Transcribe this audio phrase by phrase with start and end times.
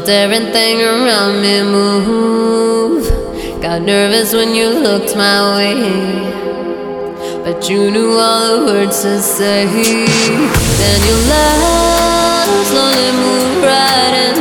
[0.00, 3.04] Felt everything around me move.
[3.60, 5.74] Got nervous when you looked my way.
[7.44, 9.66] But you knew all the words to say.
[9.66, 14.36] Then your love slowly moved right in.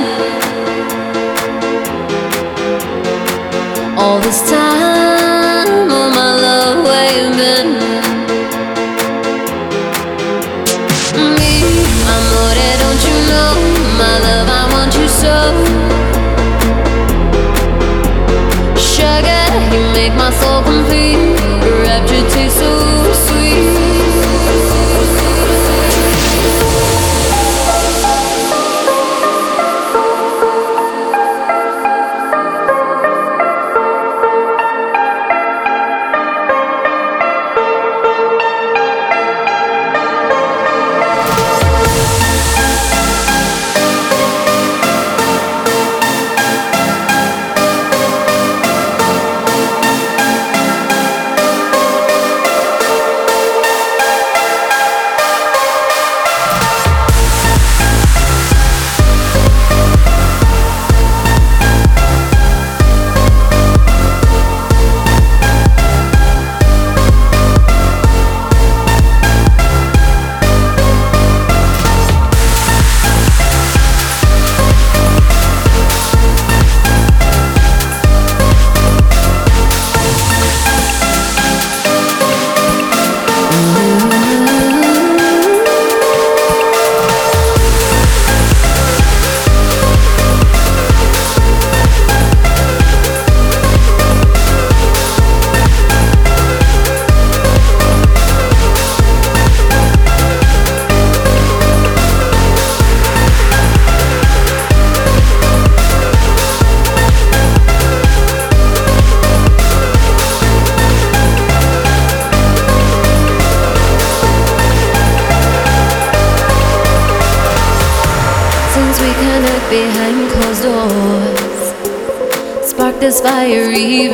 [3.97, 4.88] All this time,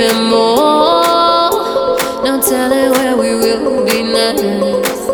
[0.05, 1.97] fire even more.
[2.23, 5.05] No telling where we will be next.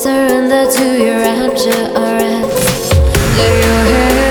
[0.00, 2.94] Surrender to your rapture, arrest.
[3.38, 4.25] Lay your head